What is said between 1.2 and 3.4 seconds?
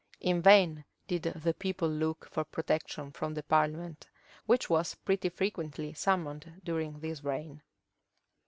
the people look for protection from